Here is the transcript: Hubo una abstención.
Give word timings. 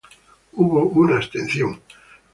Hubo 0.53 0.83
una 0.99 1.17
abstención. 1.17 1.79